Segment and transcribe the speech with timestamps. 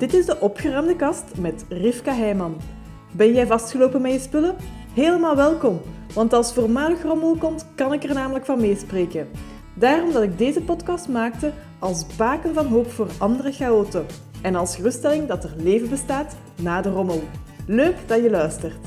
[0.00, 2.56] Dit is de opgeruimde kast met Rivka Heijman.
[3.12, 4.56] Ben jij vastgelopen met je spullen?
[4.94, 5.80] Helemaal welkom,
[6.14, 9.28] want als voormalig rommel komt, kan ik er namelijk van meespreken.
[9.74, 14.06] Daarom dat ik deze podcast maakte als baken van hoop voor andere chaoten
[14.42, 17.22] en als geruststelling dat er leven bestaat na de rommel.
[17.66, 18.86] Leuk dat je luistert.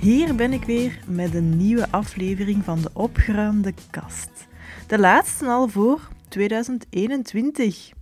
[0.00, 4.30] Hier ben ik weer met een nieuwe aflevering van de opgeruimde kast.
[4.86, 7.92] De laatste al voor 2021.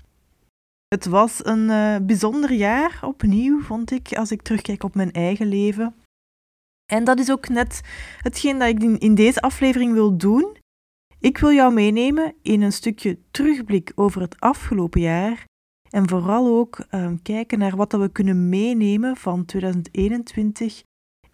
[0.89, 5.47] Het was een uh, bijzonder jaar opnieuw, vond ik, als ik terugkijk op mijn eigen
[5.47, 5.95] leven.
[6.93, 7.81] En dat is ook net
[8.21, 10.57] hetgeen dat ik in, deze aflevering wil doen.
[11.21, 15.45] Ik wil jou meenemen in een stukje terugblik over het afgelopen jaar
[15.91, 20.83] en vooral ook uh, kijken naar wat dat we kunnen meenemen van 2021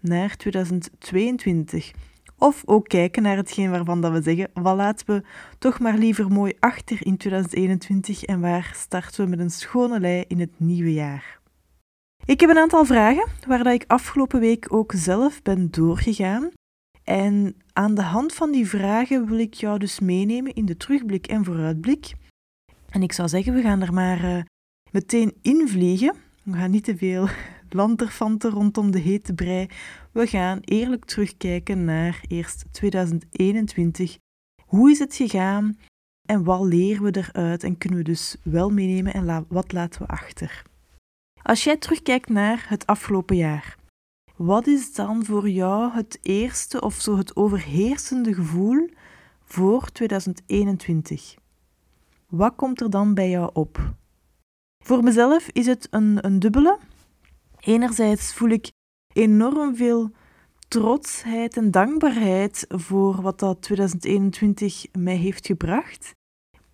[0.01, 1.93] naar 2022.
[2.43, 5.23] Of ook kijken naar hetgeen waarvan dat we zeggen, wat laten we
[5.59, 10.25] toch maar liever mooi achter in 2021 en waar starten we met een schone lei
[10.29, 11.41] in het nieuwe jaar.
[12.25, 16.51] Ik heb een aantal vragen waar dat ik afgelopen week ook zelf ben doorgegaan.
[17.05, 21.27] En aan de hand van die vragen wil ik jou dus meenemen in de terugblik
[21.27, 22.13] en vooruitblik.
[22.89, 24.43] En ik zou zeggen, we gaan er maar uh,
[24.91, 26.15] meteen invliegen.
[26.43, 27.29] We gaan niet te veel
[27.75, 29.69] lanterfanten rondom de hete brei.
[30.13, 34.19] We gaan eerlijk terugkijken naar eerst 2021.
[34.67, 35.79] Hoe is het gegaan
[36.29, 40.09] en wat leren we eruit en kunnen we dus wel meenemen en wat laten we
[40.09, 40.63] achter?
[41.43, 43.77] Als jij terugkijkt naar het afgelopen jaar,
[44.37, 48.89] wat is dan voor jou het eerste of zo het overheersende gevoel
[49.45, 51.35] voor 2021?
[52.29, 53.95] Wat komt er dan bij jou op?
[54.85, 56.79] Voor mezelf is het een, een dubbele.
[57.65, 58.71] Enerzijds voel ik
[59.13, 60.11] enorm veel
[60.69, 66.15] trotsheid en dankbaarheid voor wat dat 2021 mij heeft gebracht.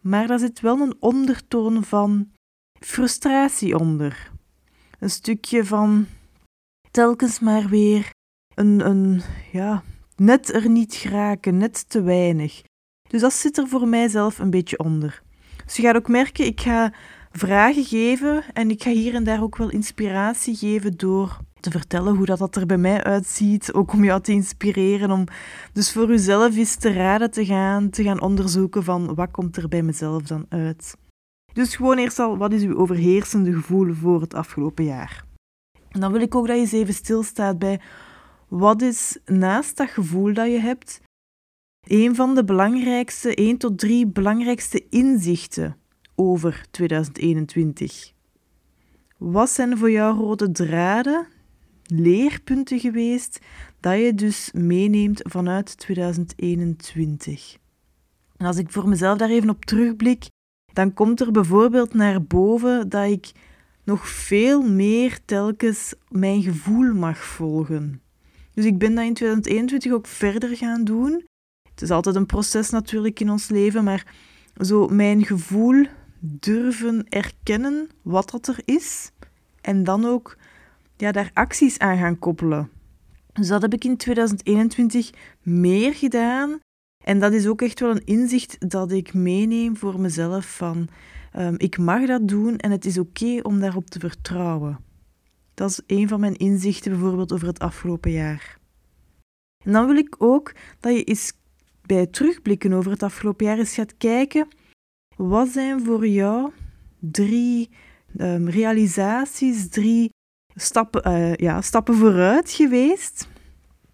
[0.00, 2.32] Maar daar zit wel een ondertoon van
[2.80, 4.32] frustratie onder.
[4.98, 6.06] Een stukje van
[6.90, 8.10] telkens maar weer
[8.54, 9.82] een, een ja,
[10.16, 12.62] net er niet geraken, net te weinig.
[13.08, 15.22] Dus dat zit er voor mijzelf een beetje onder.
[15.64, 16.92] Dus je gaat ook merken, ik ga
[17.38, 22.16] vragen geven en ik ga hier en daar ook wel inspiratie geven door te vertellen
[22.16, 25.24] hoe dat, dat er bij mij uitziet, ook om jou te inspireren, om
[25.72, 29.68] dus voor jezelf eens te raden te gaan, te gaan onderzoeken van wat komt er
[29.68, 30.96] bij mezelf dan uit.
[31.52, 35.24] Dus gewoon eerst al, wat is uw overheersende gevoel voor het afgelopen jaar?
[35.88, 37.80] En dan wil ik ook dat je eens even stilstaat bij
[38.48, 41.00] wat is naast dat gevoel dat je hebt,
[41.86, 45.76] een van de belangrijkste, één tot drie belangrijkste inzichten
[46.18, 48.12] over 2021?
[49.16, 51.26] Wat zijn voor jou rode draden,
[51.86, 53.38] leerpunten geweest
[53.80, 57.56] dat je dus meeneemt vanuit 2021?
[58.36, 60.26] En als ik voor mezelf daar even op terugblik,
[60.72, 63.32] dan komt er bijvoorbeeld naar boven dat ik
[63.84, 68.02] nog veel meer telkens mijn gevoel mag volgen.
[68.54, 71.26] Dus ik ben dat in 2021 ook verder gaan doen.
[71.70, 74.06] Het is altijd een proces natuurlijk in ons leven, maar
[74.56, 75.86] zo mijn gevoel
[76.20, 79.10] durven erkennen wat dat er is
[79.60, 80.36] en dan ook
[80.96, 82.70] ja, daar acties aan gaan koppelen.
[83.32, 85.10] Dus dat heb ik in 2021
[85.42, 86.58] meer gedaan.
[87.04, 90.88] En dat is ook echt wel een inzicht dat ik meeneem voor mezelf van
[91.36, 94.78] um, ik mag dat doen en het is oké om daarop te vertrouwen.
[95.54, 98.58] Dat is een van mijn inzichten bijvoorbeeld over het afgelopen jaar.
[99.64, 101.32] En dan wil ik ook dat je eens
[101.86, 104.48] bij terugblikken over het afgelopen jaar eens gaat kijken
[105.18, 106.50] wat zijn voor jou
[106.98, 107.70] drie
[108.16, 110.10] um, realisaties, drie
[110.54, 113.28] stappen, uh, ja, stappen vooruit geweest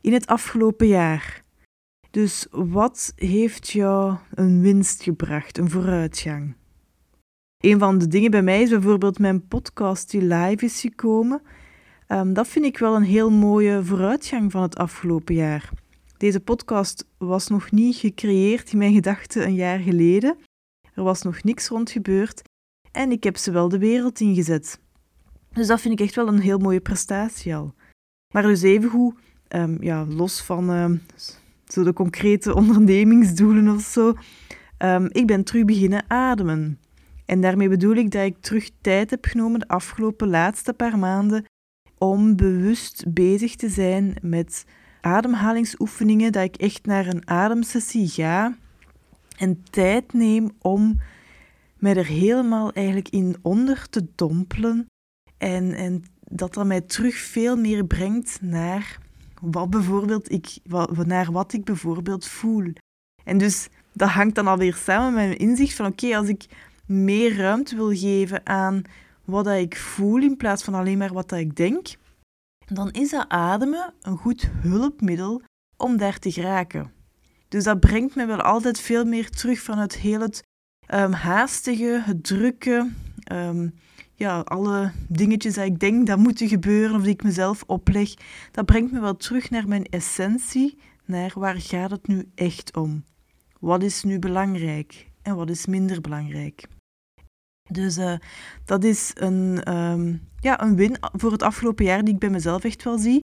[0.01, 1.43] in het afgelopen jaar?
[2.11, 6.55] Dus wat heeft jou een winst gebracht, een vooruitgang?
[7.59, 11.43] Een van de dingen bij mij is bijvoorbeeld mijn podcast die live is gekomen.
[12.09, 15.71] Um, dat vind ik wel een heel mooie vooruitgang van het afgelopen jaar.
[16.17, 20.37] Deze podcast was nog niet gecreëerd in mijn gedachten een jaar geleden.
[20.95, 22.43] Er was nog niks rond gebeurd
[22.93, 24.81] en ik heb ze wel de wereld ingezet.
[25.53, 27.75] Dus dat vind ik echt wel een heel mooie prestatie al.
[28.35, 29.15] Maar dus evengoed,
[29.49, 31.03] um, ja, los van um,
[31.67, 34.15] zo de concrete ondernemingsdoelen of zo,
[34.79, 36.79] um, ik ben terug beginnen ademen.
[37.25, 41.45] En daarmee bedoel ik dat ik terug tijd heb genomen de afgelopen laatste paar maanden
[41.99, 44.65] om bewust bezig te zijn met
[45.01, 48.57] ademhalingsoefeningen, dat ik echt naar een ademsessie ga
[49.37, 51.01] en tijd neem om
[51.79, 54.87] mij er helemaal eigenlijk in onder te dompelen
[55.39, 58.99] en, en dat dat mij terug veel meer brengt naar
[59.41, 60.59] wat bijvoorbeeld ik,
[61.07, 62.73] naar wat ik bijvoorbeeld voel.
[63.25, 66.47] En dus dat hangt dan alweer samen met mijn inzicht van oké, als ik
[66.87, 68.83] meer ruimte wil geven aan
[69.25, 71.87] wat dat ik voel in plaats van alleen maar wat dat ik denk,
[72.67, 75.43] dan is dat ademen een goed hulpmiddel
[75.77, 76.93] om daar te geraken.
[77.55, 80.43] Dus dat brengt me wel altijd veel meer terug van het heel het
[80.95, 82.91] um, haastige, het drukke,
[83.33, 83.75] um,
[84.15, 88.15] ja, alle dingetjes dat ik denk dat moeten gebeuren of die ik mezelf opleg.
[88.51, 93.05] Dat brengt me wel terug naar mijn essentie, naar waar gaat het nu echt om?
[93.61, 96.67] Wat is nu belangrijk en wat is minder belangrijk?
[97.71, 98.15] Dus uh,
[98.65, 102.65] dat is een, um, ja, een win voor het afgelopen jaar die ik bij mezelf
[102.65, 103.23] echt wel zie.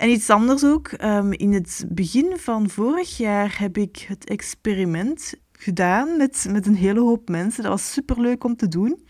[0.00, 0.92] En iets anders ook.
[1.04, 6.74] Um, in het begin van vorig jaar heb ik het experiment gedaan met, met een
[6.74, 7.62] hele hoop mensen.
[7.62, 9.04] Dat was superleuk om te doen.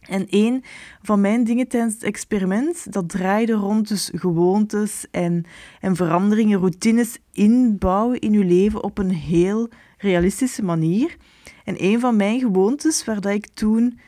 [0.00, 0.64] En een
[1.02, 5.44] van mijn dingen tijdens het experiment, dat draaide rond dus gewoontes en,
[5.80, 9.68] en veranderingen, routines inbouwen in je leven op een heel
[9.98, 11.16] realistische manier.
[11.64, 13.98] En een van mijn gewoontes waar dat ik toen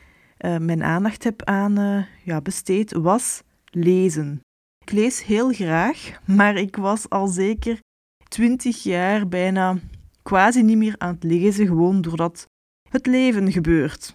[0.40, 4.42] uh, mijn aandacht heb aan uh, ja, besteed, was lezen.
[4.84, 7.78] Ik lees heel graag, maar ik was al zeker
[8.28, 9.78] twintig jaar bijna
[10.22, 12.46] quasi niet meer aan het lezen, gewoon doordat
[12.90, 14.14] het leven gebeurt.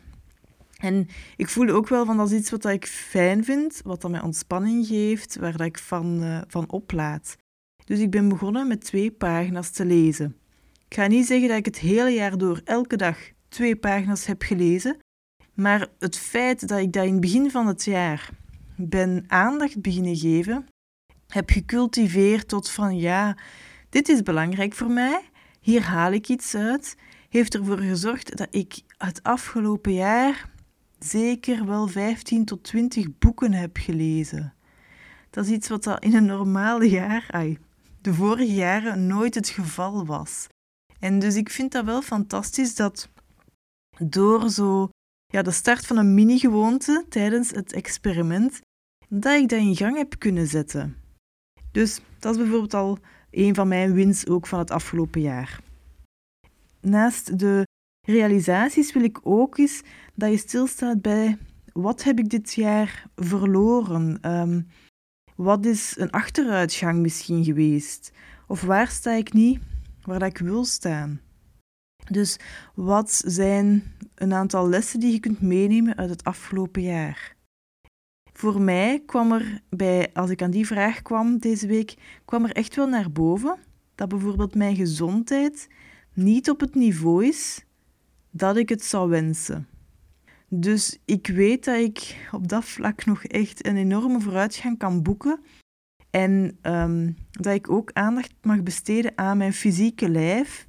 [0.78, 4.12] En ik voelde ook wel van dat is iets wat ik fijn vind, wat dat
[4.12, 7.36] mij ontspanning geeft, waar dat ik van, uh, van oplaad.
[7.86, 10.36] Dus ik ben begonnen met twee pagina's te lezen.
[10.88, 13.18] Ik ga niet zeggen dat ik het hele jaar door elke dag
[13.48, 14.98] twee pagina's heb gelezen,
[15.54, 18.30] maar het feit dat ik dat in het begin van het jaar
[18.82, 20.66] ben aandacht beginnen geven,
[21.28, 23.38] heb gecultiveerd tot van ja,
[23.90, 25.22] dit is belangrijk voor mij,
[25.60, 26.98] hier haal ik iets uit,
[27.30, 30.50] heeft ervoor gezorgd dat ik het afgelopen jaar
[31.00, 34.54] zeker wel 15 tot 20 boeken heb gelezen.
[35.30, 37.58] Dat is iets wat in een normaal jaar, ai,
[38.02, 40.48] de vorige jaren, nooit het geval was.
[41.00, 43.10] En dus ik vind dat wel fantastisch dat
[43.98, 44.90] door zo
[45.26, 48.62] ja, de start van een mini-gewoonte tijdens het experiment,
[49.10, 50.96] dat ik dat in gang heb kunnen zetten.
[51.72, 52.98] Dus dat is bijvoorbeeld al
[53.32, 55.60] een van mijn wins ook van het afgelopen jaar.
[56.82, 57.68] Naast de
[58.08, 59.82] realisaties wil ik ook eens
[60.16, 61.38] dat je stilstaat bij
[61.74, 64.32] wat heb ik dit jaar verloren?
[64.32, 64.68] Um,
[65.36, 68.12] wat is een achteruitgang misschien geweest?
[68.48, 69.60] Of waar sta ik niet
[70.02, 71.22] waar dat ik wil staan?
[72.12, 72.40] Dus
[72.76, 77.36] wat zijn een aantal lessen die je kunt meenemen uit het afgelopen jaar?
[78.40, 81.94] Voor mij kwam er bij, als ik aan die vraag kwam deze week,
[82.26, 83.58] kwam er echt wel naar boven
[83.96, 85.68] dat bijvoorbeeld mijn gezondheid
[86.14, 87.66] niet op het niveau is
[88.30, 89.68] dat ik het zou wensen.
[90.48, 95.40] Dus ik weet dat ik op dat vlak nog echt een enorme vooruitgang kan boeken.
[96.10, 100.66] En um, dat ik ook aandacht mag besteden aan mijn fysieke lijf.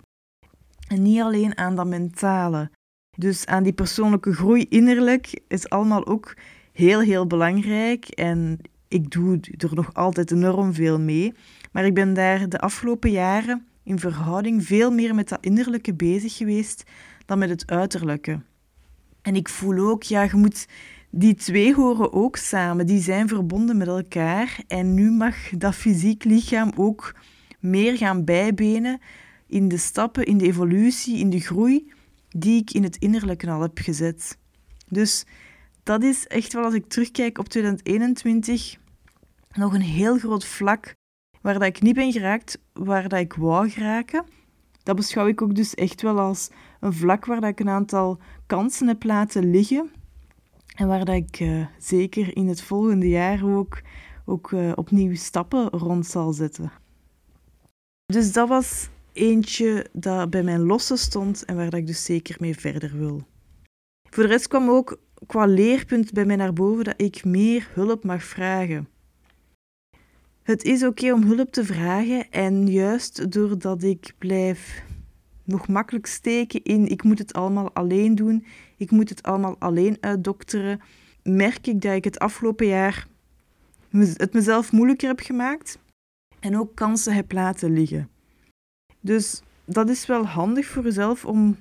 [0.89, 2.71] En niet alleen aan dat mentale.
[3.17, 6.35] Dus aan die persoonlijke groei innerlijk is allemaal ook
[6.73, 8.09] heel, heel belangrijk.
[8.09, 8.59] En
[8.89, 11.35] ik doe er nog altijd enorm veel mee.
[11.73, 16.37] Maar ik ben daar de afgelopen jaren in verhouding veel meer met dat innerlijke bezig
[16.37, 16.85] geweest
[17.27, 18.41] dan met het uiterlijke.
[19.23, 20.67] En ik voel ook, ja, je moet
[21.11, 24.61] die twee horen ook samen, die zijn verbonden met elkaar.
[24.67, 27.15] En nu mag dat fysiek lichaam ook
[27.61, 29.01] meer gaan bijbenen
[29.47, 31.93] in de stappen, in de evolutie, in de groei
[32.29, 34.39] die ik in het innerlijke al heb gezet.
[34.89, 35.25] Dus
[35.91, 38.77] dat is echt wel, als ik terugkijk op 2021,
[39.53, 40.95] nog een heel groot vlak
[41.41, 44.25] waar dat ik niet ben geraakt, waar dat ik wou geraken.
[44.83, 48.19] Dat beschouw ik ook dus echt wel als een vlak waar dat ik een aantal
[48.47, 49.91] kansen heb laten liggen.
[50.75, 53.81] En waar dat ik uh, zeker in het volgende jaar ook,
[54.25, 56.73] ook uh, opnieuw stappen rond zal zetten.
[58.07, 62.37] Dus dat was eentje dat bij mijn losse stond en waar dat ik dus zeker
[62.39, 63.23] mee verder wil.
[64.11, 68.05] Voor de rest kwam ook qua leerpunt bij mij naar boven dat ik meer hulp
[68.05, 68.89] mag vragen.
[70.43, 74.83] Het is oké om hulp te vragen en juist doordat ik blijf
[75.45, 78.47] nog makkelijk steken in ik moet het allemaal alleen doen,
[78.77, 80.81] ik moet het allemaal alleen uitdokteren,
[81.23, 83.07] merk ik dat ik het afgelopen jaar
[83.91, 85.79] het mezelf moeilijker heb gemaakt
[86.41, 88.09] en ook kansen heb laten liggen.
[89.01, 91.57] Dus dat is wel handig voor jezelf om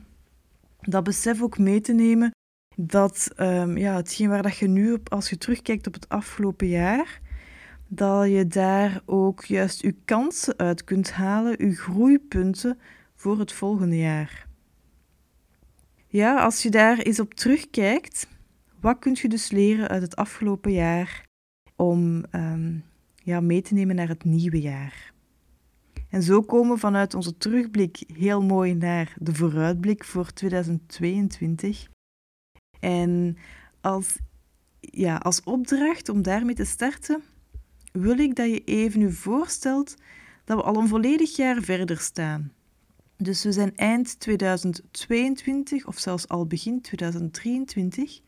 [0.81, 2.31] dat besef ook mee te nemen
[2.81, 6.67] dat um, ja, hetgeen waar dat je nu op, als je terugkijkt op het afgelopen
[6.67, 7.21] jaar,
[7.87, 12.79] dat je daar ook juist je kansen uit kunt halen, je groeipunten
[13.15, 14.47] voor het volgende jaar.
[16.07, 18.27] Ja, als je daar eens op terugkijkt,
[18.79, 21.25] wat kun je dus leren uit het afgelopen jaar
[21.75, 22.83] om um,
[23.23, 25.13] ja, mee te nemen naar het nieuwe jaar?
[26.09, 31.87] En zo komen we vanuit onze terugblik heel mooi naar de vooruitblik voor 2022.
[32.79, 33.37] En
[33.81, 34.17] als,
[34.79, 37.23] ja, als opdracht om daarmee te starten,
[37.91, 39.95] wil ik dat je even je voorstelt
[40.45, 42.51] dat we al een volledig jaar verder staan.
[43.17, 48.21] Dus we zijn eind 2022 of zelfs al begin 2023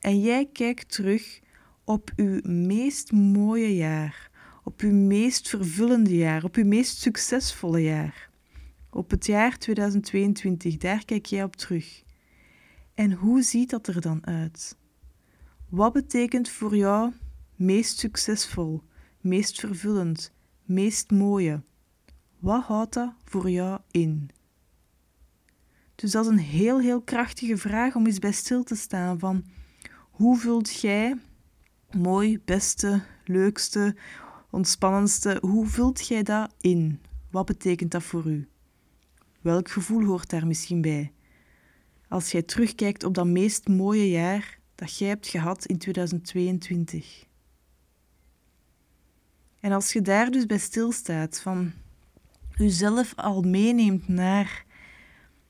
[0.00, 1.40] en jij kijkt terug
[1.84, 4.30] op uw meest mooie jaar,
[4.64, 8.30] op uw meest vervullende jaar, op uw meest succesvolle jaar.
[8.90, 12.02] Op het jaar 2022, daar kijk jij op terug.
[13.00, 14.76] En hoe ziet dat er dan uit?
[15.68, 17.12] Wat betekent voor jou
[17.56, 18.82] meest succesvol,
[19.20, 20.32] meest vervullend,
[20.64, 21.62] meest mooie?
[22.38, 24.30] Wat houdt dat voor jou in?
[25.94, 29.44] Dus dat is een heel, heel krachtige vraag om eens bij stil te staan van
[30.10, 31.18] hoe vult jij
[31.90, 33.96] mooi, beste, leukste,
[34.50, 37.00] ontspannendste, hoe vult jij dat in?
[37.30, 38.48] Wat betekent dat voor u?
[39.40, 41.12] Welk gevoel hoort daar misschien bij?
[42.10, 47.24] Als jij terugkijkt op dat meest mooie jaar dat jij hebt gehad in 2022.
[49.60, 51.72] En als je daar dus bij stilstaat, van
[52.56, 54.64] jezelf al meeneemt naar,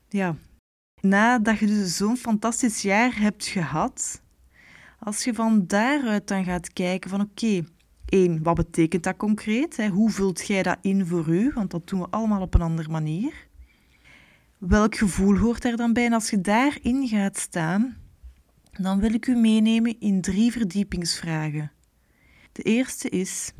[0.09, 0.35] ja,
[0.99, 4.21] nadat je dus zo'n fantastisch jaar hebt gehad,
[4.99, 7.65] als je van daaruit dan gaat kijken van oké,
[8.05, 9.77] één, wat betekent dat concreet?
[9.77, 9.87] Hè?
[9.87, 11.51] Hoe vult jij dat in voor u?
[11.55, 13.49] Want dat doen we allemaal op een andere manier.
[14.67, 16.05] Welk gevoel hoort er dan bij?
[16.05, 17.97] En als je daarin gaat staan,
[18.71, 21.71] dan wil ik u meenemen in drie verdiepingsvragen.
[22.51, 23.51] De eerste is: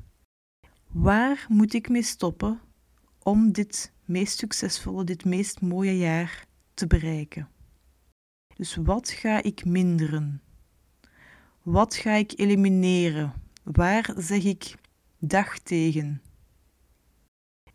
[0.88, 2.60] waar moet ik mee stoppen
[3.24, 7.50] om dit meest succesvolle, dit meest mooie jaar te bereiken?
[8.55, 10.41] Dus wat ga ik minderen?
[11.62, 13.34] Wat ga ik elimineren?
[13.63, 14.75] Waar zeg ik
[15.20, 16.22] dag tegen?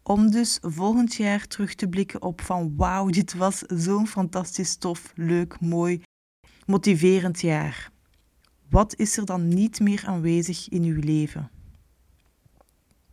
[0.09, 5.13] Om dus volgend jaar terug te blikken op van wauw, dit was zo'n fantastisch tof,
[5.15, 6.03] leuk, mooi,
[6.67, 7.91] motiverend jaar.
[8.71, 11.51] Wat is er dan niet meer aanwezig in uw leven?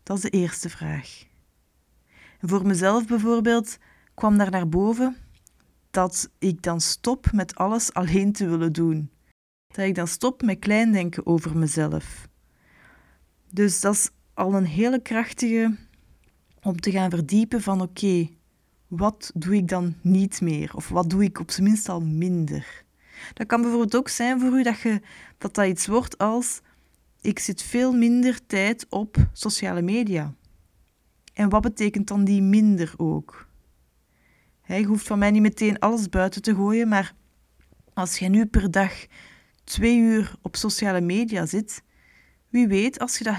[0.03, 1.23] Dat is de eerste vraag.
[2.41, 3.77] Voor mezelf bijvoorbeeld
[4.13, 5.17] kwam daar naar boven
[5.91, 9.11] dat ik dan stop met alles alleen te willen doen.
[9.67, 12.27] Dat ik dan stop met klein denken over mezelf.
[13.51, 15.77] Dus dat is al een hele krachtige
[16.63, 18.29] om te gaan verdiepen van oké,
[18.87, 20.75] wat doe ik dan niet meer?
[20.75, 22.83] Of wat doe ik op zijn minst al minder?
[23.33, 25.01] Dat kan bijvoorbeeld ook zijn voor u dat, je,
[25.37, 26.61] dat dat iets wordt als
[27.21, 30.33] ik zit veel minder tijd op sociale media.
[31.33, 33.47] En wat betekent dan die minder ook?
[34.65, 37.13] je hoeft van mij niet meteen alles buiten te gooien, maar
[37.93, 39.05] als je nu per dag
[39.63, 41.83] twee uur op sociale media zit,
[42.49, 43.35] wie weet, als je dat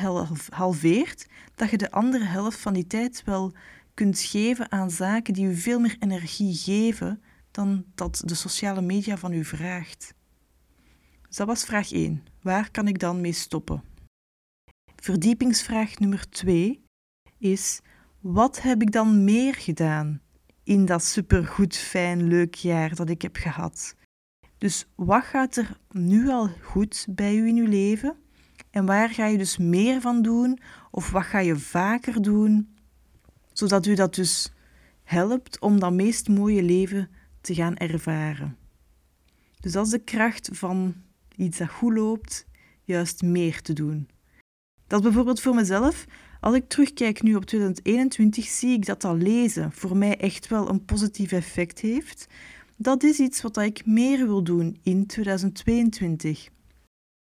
[0.49, 3.53] halveert, dat je de andere helft van die tijd wel
[3.95, 9.17] kunt geven aan zaken die u veel meer energie geven dan dat de sociale media
[9.17, 10.15] van u vraagt.
[11.29, 12.23] Dus dat was vraag 1.
[12.43, 13.83] Waar kan ik dan mee stoppen?
[14.97, 16.85] Verdiepingsvraag nummer 2
[17.39, 17.81] is:
[18.21, 20.21] wat heb ik dan meer gedaan
[20.63, 23.97] in dat supergoed, fijn, leuk jaar dat ik heb gehad?
[24.59, 28.17] Dus wat gaat er nu al goed bij u in uw leven?
[28.71, 30.59] En waar ga je dus meer van doen?
[30.95, 32.75] Of wat ga je vaker doen?
[33.53, 34.53] Zodat u dat dus
[35.05, 37.11] helpt om dat meest mooie leven
[37.41, 38.57] te gaan ervaren.
[39.61, 40.95] Dus dat is de kracht van
[41.37, 42.47] iets dat goed loopt,
[42.85, 44.09] juist meer te doen.
[44.87, 46.05] Dat bijvoorbeeld voor mezelf.
[46.41, 50.69] Als ik terugkijk nu op 2021, zie ik dat dat lezen voor mij echt wel
[50.69, 52.27] een positief effect heeft.
[52.77, 56.49] Dat is iets wat ik meer wil doen in 2022.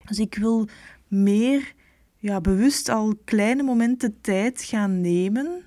[0.06, 0.68] Dus ik wil
[1.08, 1.78] meer
[2.20, 5.64] ja, bewust al kleine momenten tijd gaan nemen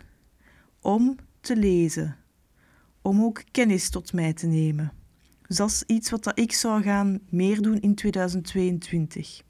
[0.81, 2.17] om te lezen.
[3.03, 4.93] Om ook kennis tot mij te nemen.
[5.47, 9.43] Dus dat is iets wat ik zou gaan meer doen in 2022.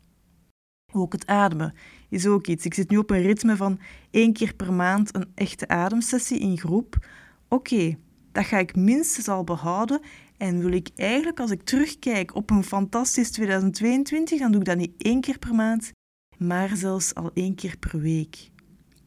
[0.93, 1.75] Ook het ademen
[2.09, 2.65] is ook iets.
[2.65, 3.81] Ik zit nu op een ritme van
[4.11, 7.07] één keer per maand een echte ademsessie in groep.
[7.49, 7.97] Oké,
[8.33, 10.01] dat ga ik minstens al behouden.
[10.37, 14.77] En wil ik eigenlijk, als ik terugkijk op een fantastisch 2022, dan doe ik dat
[14.77, 15.93] niet één keer per maand,
[16.39, 18.51] maar zelfs al één keer per week.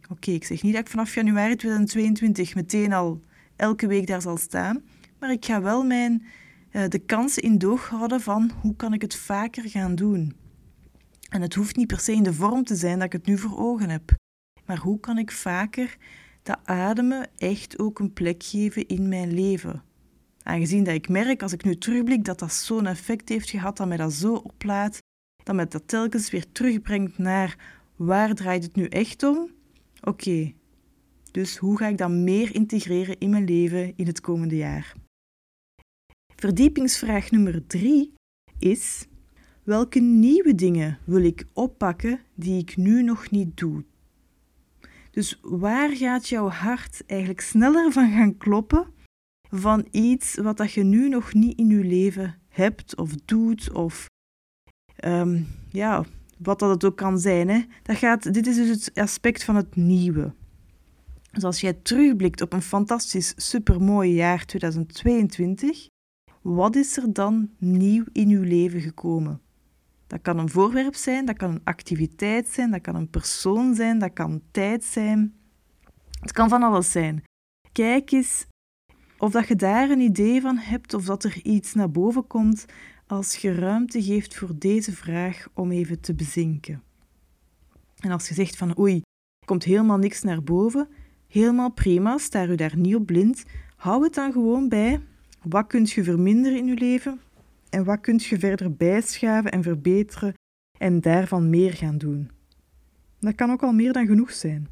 [0.09, 3.21] Oké, ik zeg niet dat ik vanaf januari 2022 meteen al
[3.55, 4.83] elke week daar zal staan,
[5.19, 6.25] maar ik ga wel mijn,
[6.71, 10.35] uh, de kansen in doog houden van hoe kan ik het vaker gaan doen.
[11.29, 13.37] En het hoeft niet per se in de vorm te zijn dat ik het nu
[13.37, 14.15] voor ogen heb,
[14.65, 15.97] maar hoe kan ik vaker
[16.43, 19.83] dat ademen echt ook een plek geven in mijn leven?
[20.43, 23.87] Aangezien dat ik merk, als ik nu terugblik, dat dat zo'n effect heeft gehad, dat
[23.87, 24.99] mij dat zo oplaat,
[25.45, 27.57] dat mij dat telkens weer terugbrengt naar
[27.95, 29.51] waar draait het nu echt om?
[30.01, 30.53] Oké,
[31.31, 34.93] Dus hoe ga ik dat meer integreren in mijn leven in het komende jaar?
[36.35, 38.13] Verdiepingsvraag nummer drie
[38.59, 39.07] is:
[39.63, 43.83] welke nieuwe dingen wil ik oppakken die ik nu nog niet doe?
[45.11, 48.93] Dus waar gaat jouw hart eigenlijk sneller van gaan kloppen
[49.49, 54.07] van iets wat dat je nu nog niet in je leven hebt of doet of
[54.95, 56.05] ehm, ja,
[56.37, 57.49] wat dat het ook kan zijn.
[57.49, 57.61] Hè?
[57.83, 60.33] Dat gaat, dit is dus het aspect van het nieuwe.
[61.31, 65.87] Dus als jij terugblikt op een fantastisch, supermooi jaar 2022,
[66.41, 69.41] wat is er dan nieuw in uw leven gekomen?
[70.07, 73.99] Dat kan een voorwerp zijn, dat kan een activiteit zijn, dat kan een persoon zijn,
[73.99, 75.35] dat kan tijd zijn.
[76.19, 77.23] Het kan van alles zijn.
[77.71, 78.45] Kijk eens
[79.17, 82.65] of dat je daar een idee van hebt of dat er iets naar boven komt
[83.07, 86.83] als je ruimte geeft voor deze vraag om even te bezinken.
[87.99, 88.95] En als je zegt van oei,
[89.39, 90.87] er komt helemaal niks naar boven,
[91.27, 93.43] helemaal prima, sta u daar niet op blind,
[93.75, 95.01] hou het dan gewoon bij.
[95.41, 97.19] Wat kunt je verminderen in je leven
[97.69, 100.33] en wat kunt je verder bijschaven en verbeteren
[100.77, 102.31] en daarvan meer gaan doen.
[103.19, 104.67] Dat kan ook al meer dan genoeg zijn.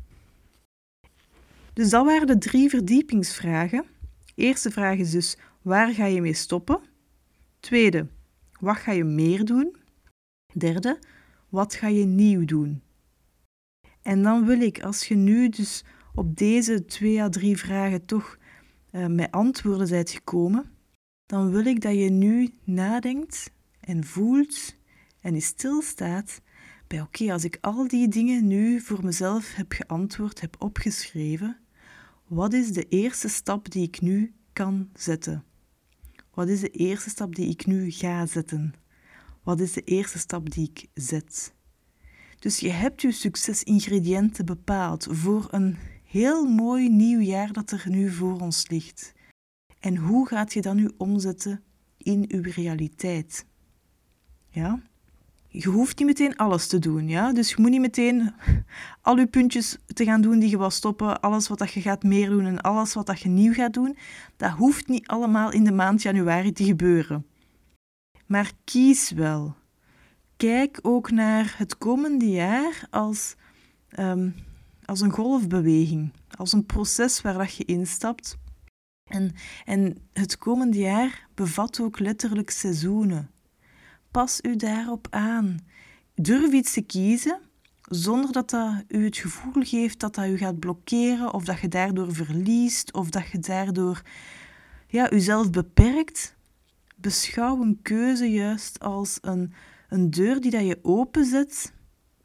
[1.73, 3.85] Dus dat waren de drie verdiepingsvragen.
[4.35, 6.79] Eerste vraag is dus: waar ga je mee stoppen?
[7.59, 8.07] Tweede,
[8.59, 9.75] wat ga je meer doen?
[10.53, 10.99] Derde,
[11.49, 12.81] wat ga je nieuw doen?
[14.01, 15.83] En dan wil ik, als je nu dus
[16.15, 18.37] op deze twee à drie vragen toch
[18.91, 20.71] uh, met antwoorden bent gekomen,
[21.25, 24.75] dan wil ik dat je nu nadenkt en voelt
[25.19, 26.41] en is stilstaat
[26.87, 31.57] bij oké, als ik al die dingen nu voor mezelf heb geantwoord, heb opgeschreven,
[32.33, 35.43] wat is de eerste stap die ik nu kan zetten?
[36.33, 38.73] Wat is de eerste stap die ik nu ga zetten?
[39.43, 41.53] Wat is de eerste stap die ik zet?
[42.39, 48.11] Dus je hebt je succesingrediënten bepaald voor een heel mooi nieuw jaar dat er nu
[48.11, 49.13] voor ons ligt.
[49.79, 51.63] En hoe gaat je dat nu omzetten
[51.97, 53.45] in uw realiteit?
[54.49, 54.81] Ja?
[55.55, 57.33] Je hoeft niet meteen alles te doen, ja?
[57.33, 58.33] Dus je moet niet meteen
[59.01, 62.03] al je puntjes te gaan doen die je wil stoppen, alles wat dat je gaat
[62.03, 63.97] meer doen en alles wat dat je nieuw gaat doen.
[64.37, 67.25] Dat hoeft niet allemaal in de maand januari te gebeuren.
[68.25, 69.55] Maar kies wel.
[70.37, 73.35] Kijk ook naar het komende jaar als,
[73.89, 74.29] ehm,
[74.85, 78.37] als een golfbeweging, als een proces waar dat je instapt
[79.03, 79.31] en,
[79.65, 83.32] en het komende jaar bevat ook letterlijk seizoenen.
[84.13, 85.59] Pas u daarop aan.
[86.15, 87.39] Durf iets te kiezen
[87.81, 91.67] zonder dat dat u het gevoel geeft dat dat u gaat blokkeren of dat je
[91.67, 94.01] daardoor verliest of dat je daardoor
[94.87, 96.35] ja, uzelf beperkt.
[96.95, 99.53] Beschouw een keuze juist als een,
[99.89, 101.73] een deur die dat je openzet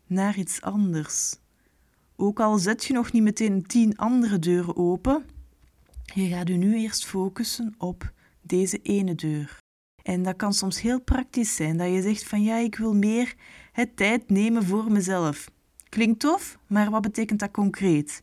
[0.06, 1.36] naar iets anders.
[2.16, 5.24] Ook al zet je nog niet meteen tien andere deuren open,
[6.14, 9.58] je gaat u nu eerst focussen op deze ene deur.
[10.08, 13.34] En dat kan soms heel praktisch zijn, dat je zegt van ja, ik wil meer
[13.72, 15.50] het tijd nemen voor mezelf.
[15.88, 18.22] Klinkt tof, maar wat betekent dat concreet?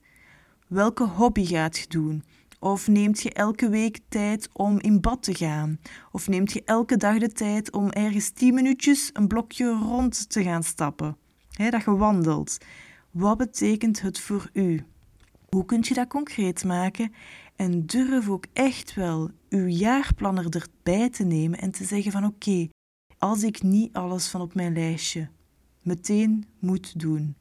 [0.68, 2.24] Welke hobby gaat je doen?
[2.60, 5.80] Of neemt je elke week tijd om in bad te gaan?
[6.12, 10.44] Of neemt je elke dag de tijd om ergens 10 minuutjes een blokje rond te
[10.44, 11.18] gaan stappen?
[11.52, 12.58] He, dat je wandelt.
[13.12, 14.86] Wat betekent het voor u?
[15.50, 17.14] Hoe kunt je dat concreet maken?
[17.56, 22.68] En durf ook echt wel uw jaarplanner erbij te nemen en te zeggen van oké,
[23.18, 25.30] als ik niet alles van op mijn lijstje
[25.82, 27.36] meteen moet doen,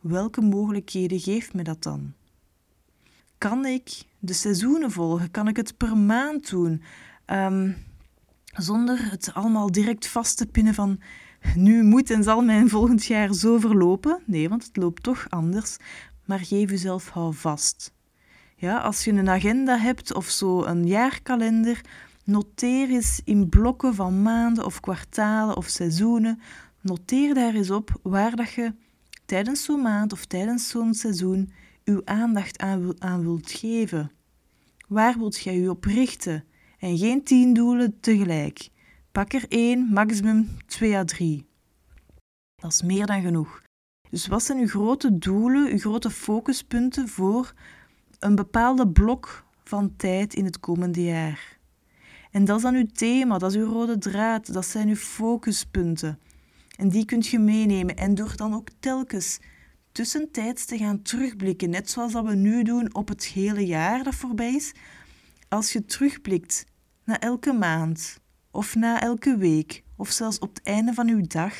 [0.00, 2.12] welke mogelijkheden geeft me dat dan?
[3.38, 5.30] Kan ik de seizoenen volgen?
[5.30, 6.82] Kan ik het per maand doen?
[7.26, 7.76] Um,
[8.52, 11.00] zonder het allemaal direct vast te pinnen van
[11.54, 14.22] nu moet en zal mijn volgend jaar zo verlopen.
[14.26, 15.76] Nee, want het loopt toch anders.
[16.24, 17.94] Maar geef jezelf vast.
[18.58, 21.80] Ja, als je een agenda hebt of zo een jaarkalender,
[22.24, 26.40] noteer eens in blokken van maanden of kwartalen of seizoenen.
[26.80, 28.74] Noteer daar eens op waar dat je
[29.24, 31.52] tijdens zo'n maand of tijdens zo'n seizoen
[31.84, 34.10] uw aandacht aan, aan wilt geven.
[34.88, 36.44] Waar wilt jij je op richten?
[36.78, 38.68] En geen tien doelen tegelijk.
[39.12, 41.46] Pak er één, maximum twee à drie.
[42.54, 43.62] Dat is meer dan genoeg.
[44.10, 47.54] Dus wat zijn uw grote doelen, uw grote focuspunten voor
[48.18, 51.58] een bepaalde blok van tijd in het komende jaar?
[52.30, 56.18] En dat is dan uw thema, dat is uw rode draad, dat zijn uw focuspunten.
[56.76, 57.96] En die kunt je meenemen.
[57.96, 59.38] En door dan ook telkens
[59.92, 64.14] tussentijds te gaan terugblikken, net zoals dat we nu doen op het hele jaar dat
[64.14, 64.72] voorbij is.
[65.48, 66.64] Als je terugblikt
[67.04, 68.18] naar elke maand,
[68.50, 71.54] of na elke week, of zelfs op het einde van uw dag,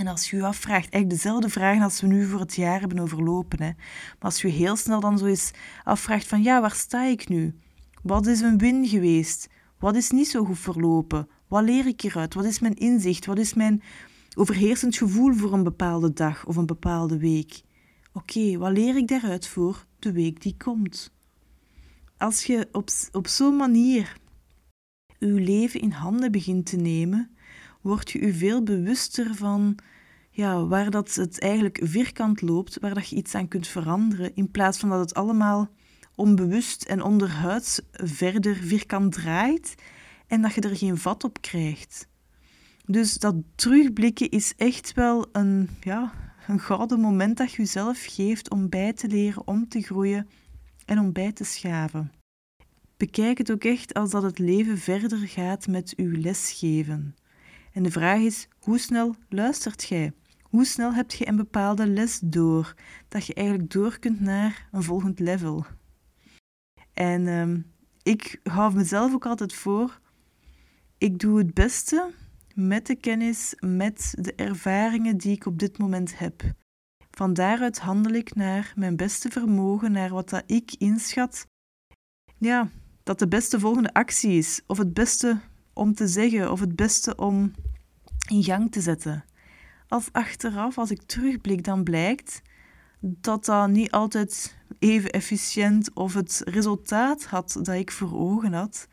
[0.00, 2.98] En als je je afvraagt, eigenlijk dezelfde vragen als we nu voor het jaar hebben
[2.98, 3.62] overlopen.
[3.62, 3.70] Hè.
[3.74, 5.50] Maar als je heel snel dan zo eens
[5.84, 7.54] afvraagt van ja, waar sta ik nu?
[8.02, 9.48] Wat is een win geweest?
[9.78, 11.28] Wat is niet zo goed verlopen?
[11.48, 12.34] Wat leer ik hieruit?
[12.34, 13.26] Wat is mijn inzicht?
[13.26, 13.82] Wat is mijn
[14.36, 17.60] overheersend gevoel voor een bepaalde dag of een bepaalde week?
[18.12, 21.12] Oké, wat leer ik daaruit voor de week die komt?
[22.16, 24.16] Als je op, op zo'n manier
[25.18, 27.30] je leven in handen begint te nemen,
[27.80, 29.78] word je je veel bewuster van
[30.30, 34.50] ja, waar dat het eigenlijk vierkant loopt, waar dat je iets aan kunt veranderen, in
[34.50, 35.68] plaats van dat het allemaal
[36.14, 39.74] onbewust en onderhuids verder vierkant draait
[40.26, 42.08] en dat je er geen vat op krijgt.
[42.86, 46.12] Dus dat terugblikken is echt wel een, ja,
[46.46, 50.28] een gouden moment dat je jezelf geeft om bij te leren, om te groeien
[50.84, 52.12] en om bij te schaven.
[52.96, 57.14] Bekijk het ook echt als dat het leven verder gaat met uw lesgeven.
[57.72, 60.12] En de vraag is, hoe snel luistert jij?
[60.42, 62.74] Hoe snel heb je een bepaalde les door,
[63.08, 65.66] dat je eigenlijk door kunt naar een volgend level?
[66.92, 70.00] En um, ik hou mezelf ook altijd voor,
[70.98, 72.10] ik doe het beste
[72.54, 76.42] met de kennis, met de ervaringen die ik op dit moment heb.
[77.10, 81.46] Van daaruit handel ik naar mijn beste vermogen, naar wat dat ik inschat.
[82.38, 82.68] Ja,
[83.02, 85.40] dat de beste volgende actie is, of het beste
[85.72, 87.52] om te zeggen, of het beste om
[88.28, 89.24] in gang te zetten.
[89.88, 92.42] Als achteraf, als ik terugblik, dan blijkt
[93.00, 98.88] dat dat niet altijd even efficiënt of het resultaat had dat ik voor ogen had,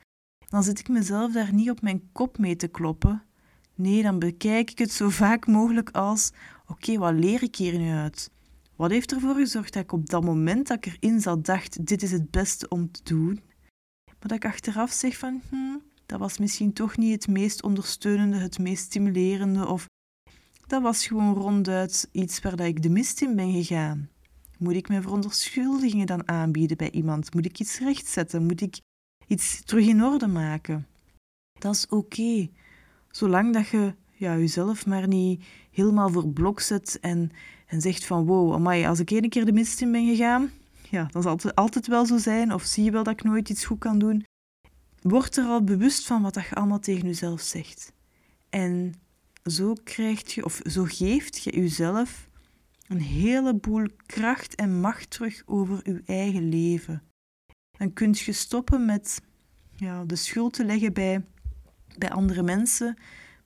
[0.50, 3.24] dan zit ik mezelf daar niet op mijn kop mee te kloppen.
[3.76, 6.32] Nee, dan bekijk ik het zo vaak mogelijk als:
[6.68, 8.32] oké, wat leer ik hier nu uit?
[8.76, 12.04] Wat heeft ervoor gezorgd dat ik op dat moment dat ik erin zat dacht: dit
[12.04, 13.42] is het beste om te doen?
[14.06, 18.38] Maar dat ik achteraf zeg van: hm, dat was misschien toch niet het meest ondersteunende,
[18.38, 19.86] het meest stimulerende of
[20.68, 24.10] dat was gewoon ronduit iets waar dat ik de mist in ben gegaan.
[24.58, 27.34] Moet ik mijn verontschuldigingen dan aanbieden bij iemand?
[27.34, 28.46] Moet ik iets rechtzetten?
[28.46, 28.80] Moet ik
[29.28, 30.88] iets terug in orde maken?
[31.60, 32.50] Dat is oké.
[33.12, 37.32] Zolang dat je ja, jezelf maar niet helemaal voor blok zet en,
[37.68, 40.52] en zegt van wow, amai, als ik één keer de mist in ben gegaan,
[40.90, 42.54] ja, dan zal het altijd wel zo zijn.
[42.54, 44.26] Of zie je wel dat ik nooit iets goed kan doen.
[45.08, 47.94] Word er al bewust van wat je allemaal tegen jezelf zegt.
[48.50, 48.94] En
[49.46, 52.30] zo krijg je, of zo geeft je jezelf
[52.88, 57.04] een heleboel kracht en macht terug over je eigen leven.
[57.78, 59.22] Dan kun je stoppen met
[59.76, 61.26] ja, de schuld te leggen bij,
[61.98, 62.98] bij andere mensen,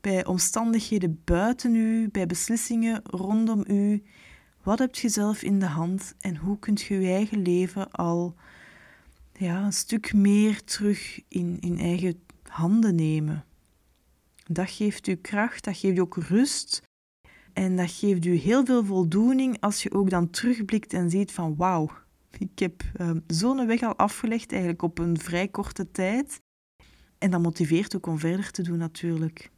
[0.01, 4.03] bij omstandigheden buiten u, bij beslissingen rondom u.
[4.63, 8.35] Wat heb je zelf in de hand en hoe kunt je je eigen leven al
[9.41, 13.45] ja, een stuk meer terug in, in eigen handen nemen?
[14.43, 16.81] Dat geeft u kracht, dat geeft u ook rust.
[17.53, 21.55] En dat geeft u heel veel voldoening als je ook dan terugblikt en ziet van
[21.55, 21.91] wauw,
[22.37, 26.41] ik heb uh, zo'n weg al afgelegd, eigenlijk op een vrij korte tijd.
[27.17, 29.49] En dat motiveert ook om verder te doen natuurlijk.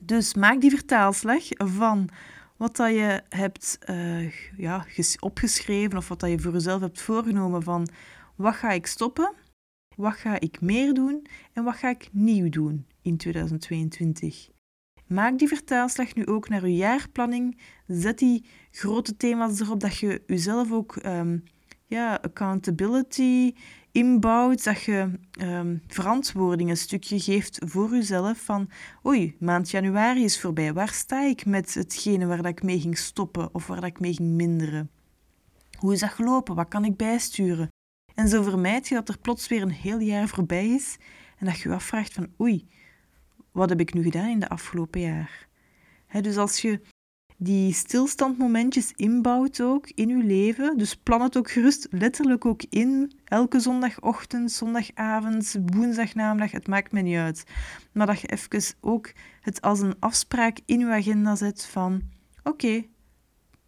[0.00, 2.08] Dus maak die vertaalslag van
[2.56, 4.86] wat dat je hebt uh, ja,
[5.20, 7.88] opgeschreven of wat dat je voor jezelf hebt voorgenomen van
[8.36, 9.32] wat ga ik stoppen,
[9.96, 14.48] wat ga ik meer doen en wat ga ik nieuw doen in 2022.
[15.06, 17.60] Maak die vertaalslag nu ook naar je jaarplanning.
[17.86, 21.42] Zet die grote thema's erop dat je jezelf ook um,
[21.86, 23.54] ja, accountability
[23.92, 28.70] inbouwt, dat je um, verantwoording een stukje geeft voor jezelf van
[29.06, 32.98] oei, maand januari is voorbij, waar sta ik met hetgene waar dat ik mee ging
[32.98, 34.90] stoppen of waar dat ik mee ging minderen?
[35.78, 36.54] Hoe is dat gelopen?
[36.54, 37.68] Wat kan ik bijsturen?
[38.14, 40.96] En zo vermijd je dat er plots weer een heel jaar voorbij is
[41.38, 42.68] en dat je je afvraagt van oei,
[43.52, 45.48] wat heb ik nu gedaan in de afgelopen jaar?
[46.20, 46.80] dus als je
[47.36, 53.12] die stilstandmomentjes inbouwt ook in je leven, dus plan het ook gerust letterlijk ook in,
[53.24, 57.44] elke zondagochtend, zondagavond, woensdagnamiddag, het maakt me niet uit.
[57.92, 62.02] Maar dat je even ook het als een afspraak in je agenda zet van,
[62.42, 62.84] oké,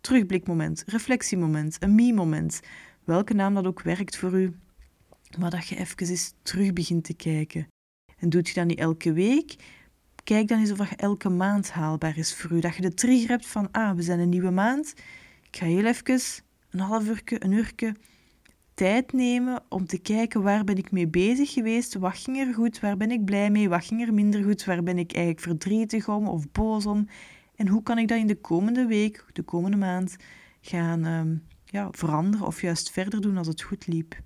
[0.00, 2.60] terugblikmoment, reflectiemoment, een me-moment,
[3.06, 4.56] welke naam dat ook werkt voor u,
[5.38, 7.68] maar dat je even eens terug begint te kijken.
[8.16, 9.56] En doet je dat niet elke week,
[10.26, 12.60] Kijk dan eens of dat elke maand haalbaar is voor u.
[12.60, 14.94] Dat je de trigger hebt van, ah, we zijn een nieuwe maand.
[15.50, 16.20] Ik ga heel even
[16.70, 17.94] een half uurtje, een uurtje
[18.74, 22.80] tijd nemen om te kijken waar ben ik mee bezig geweest, wat ging er goed,
[22.80, 26.08] waar ben ik blij mee, wat ging er minder goed, waar ben ik eigenlijk verdrietig
[26.08, 27.08] om of boos om
[27.54, 30.16] en hoe kan ik dat in de komende week, de komende maand
[30.60, 34.20] gaan um, ja, veranderen of juist verder doen als het goed liep.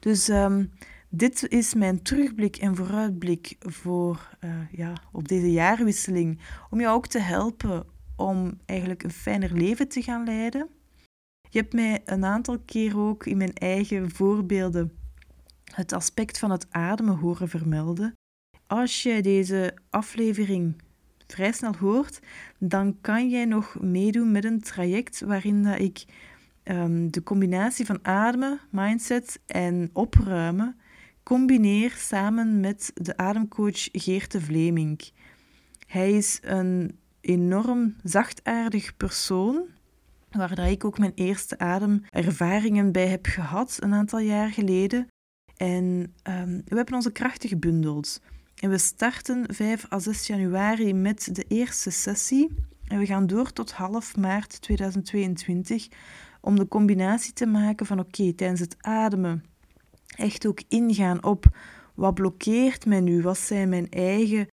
[0.00, 0.70] Dus um,
[1.14, 6.40] Dit is mijn terugblik en vooruitblik voor, uh, ja, op deze jaarwisseling.
[6.70, 10.68] Om jou ook te helpen om eigenlijk een fijner leven te gaan leiden.
[11.50, 14.92] Je hebt mij een aantal keer ook in mijn eigen voorbeelden
[15.74, 18.12] het aspect van het ademen horen vermelden.
[18.66, 20.82] Als je deze aflevering
[21.32, 22.20] vrij snel hoort,
[22.58, 26.04] dan kan jij nog meedoen met een traject waarin dat ik
[26.64, 30.76] um, de combinatie van ademen, mindset en opruimen
[31.22, 35.10] combineer samen met de ademcoach Geert de Vleming.
[35.86, 39.62] Hij is een enorm zachtaardig persoon,
[40.30, 45.06] waar dat ik ook mijn eerste ademervaringen bij heb gehad een aantal jaar geleden.
[45.56, 48.20] En um, we hebben onze krachten gebundeld.
[48.62, 52.54] En we starten 5 à 6 januari met de eerste sessie.
[52.86, 55.88] En we gaan door tot half maart 2022
[56.40, 59.44] om de combinatie te maken van oké, tijdens het ademen
[60.16, 61.44] echt ook ingaan op
[61.94, 64.46] wat blokkeert mij nu, wat zijn mijn eigen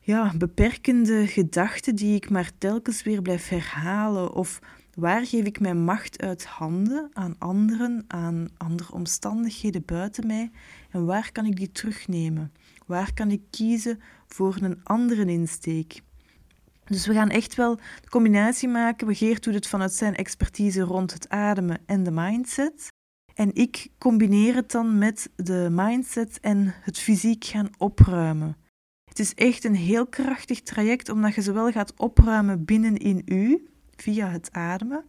[0.00, 4.58] ja, beperkende gedachten die ik maar telkens weer blijf herhalen of
[4.96, 10.50] waar geef ik mijn macht uit handen aan anderen, aan andere omstandigheden buiten mij
[10.90, 12.52] en waar kan ik die terugnemen?
[12.86, 16.00] Waar kan ik kiezen voor een andere insteek?
[16.84, 19.14] Dus we gaan echt wel de combinatie maken.
[19.14, 22.88] Geert doet het vanuit zijn expertise rond het ademen en de mindset.
[23.34, 28.56] En ik combineer het dan met de mindset en het fysiek gaan opruimen.
[29.04, 34.28] Het is echt een heel krachtig traject, omdat je zowel gaat opruimen binnenin u, via
[34.28, 35.04] het ademen,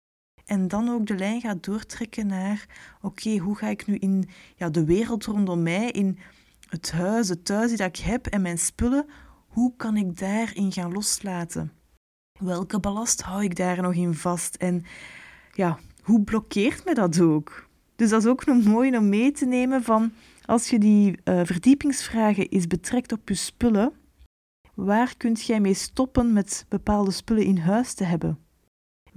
[0.48, 2.66] en dan ook de lijn gaat doortrekken naar,
[3.02, 6.18] oké, hoe ga ik nu in ja, de wereld rondom mij, in
[6.70, 9.06] het huis, het thuis dat ik heb en mijn spullen,
[9.48, 11.72] hoe kan ik daarin gaan loslaten?
[12.40, 14.56] Welke ballast hou ik daar nog in vast?
[14.56, 14.86] En
[15.54, 17.68] ja, hoe blokkeert me dat ook?
[17.96, 20.14] Dus dat is ook nog mooi om mee te nemen van
[20.46, 23.94] als je die uh, verdiepingsvragen eens betrekt op je spullen,
[24.74, 28.47] waar kunt jij mee stoppen met bepaalde spullen in huis te hebben?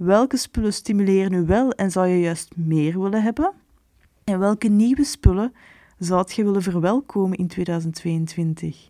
[0.03, 3.53] Welke spullen stimuleren u wel en zou je juist meer willen hebben?
[4.23, 5.53] En welke nieuwe spullen
[5.97, 8.89] zou je willen verwelkomen in 2022?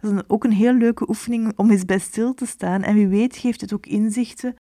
[0.00, 2.82] Dat is ook een heel leuke oefening om eens bij stil te staan.
[2.82, 4.54] En wie weet geeft het ook inzichten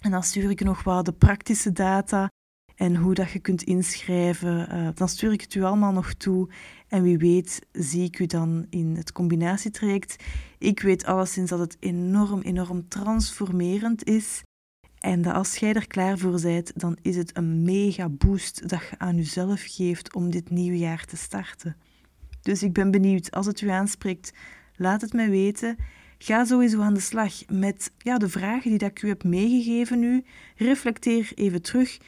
[0.00, 2.28] en dan stuur ik nog wat de praktische data
[2.74, 4.76] en hoe dat je kunt inschrijven.
[4.76, 6.48] Uh, dan stuur ik het u allemaal nog toe.
[6.88, 10.24] En wie weet zie ik u dan in het combinatietraject.
[10.58, 14.42] Ik weet alleszins dat het enorm, enorm transformerend is.
[15.00, 18.80] En dat als jij er klaar voor bent, dan is het een mega boost dat
[18.90, 21.76] je aan jezelf geeft om dit nieuwe jaar te starten.
[22.42, 24.32] Dus ik ben benieuwd, als het u aanspreekt,
[24.76, 25.76] laat het mij weten.
[26.18, 29.98] Ga sowieso aan de slag met ja, de vragen die dat ik u heb meegegeven
[29.98, 30.24] nu.
[30.56, 31.98] Reflecteer even terug.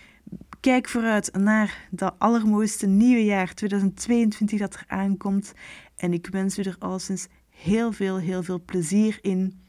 [0.60, 5.52] Kijk vooruit naar dat allermooiste nieuwe jaar 2022 dat er aankomt.
[5.96, 9.61] En ik wens u er alleszins heel veel, heel veel plezier in.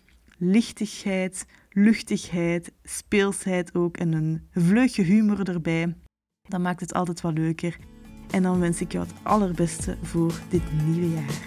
[0.46, 5.96] Lichtigheid, luchtigheid, speelsheid ook en een vleugje humor erbij.
[6.48, 7.78] Dat maakt het altijd wat leuker.
[8.32, 11.42] En dan wens ik jou het allerbeste voor dit nieuwe jaar.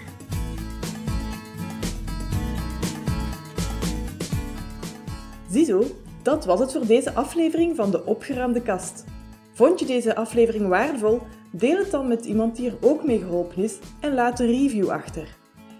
[5.51, 5.85] Ziezo,
[6.23, 9.05] dat was het voor deze aflevering van de Opgeruimde Kast.
[9.53, 11.21] Vond je deze aflevering waardevol?
[11.51, 14.89] Deel het dan met iemand die er ook mee geholpen is en laat een review
[14.89, 15.36] achter.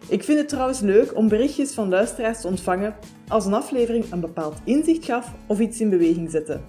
[0.09, 2.95] Ik vind het trouwens leuk om berichtjes van luisteraars te ontvangen
[3.29, 6.61] als een aflevering een bepaald inzicht gaf of iets in beweging zette.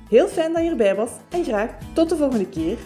[0.09, 2.77] Heel fijn dat je erbij was en graag tot de volgende keer.